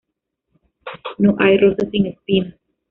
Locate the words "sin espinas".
1.91-2.55